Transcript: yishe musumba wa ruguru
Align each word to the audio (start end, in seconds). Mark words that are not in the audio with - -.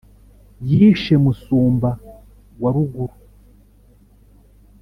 yishe 0.69 1.15
musumba 1.23 1.89
wa 2.61 2.69
ruguru 2.75 3.15